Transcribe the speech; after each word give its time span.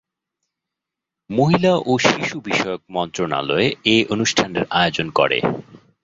মহিলা 1.29 1.73
ও 1.85 1.93
শিশু 2.07 2.37
বিষয়ক 2.41 2.81
মন্ত্রণালয় 2.89 3.67
এ 3.85 3.97
অনুষ্ঠানের 4.09 4.65
আয়োজন 4.71 5.07
করে। 5.09 5.37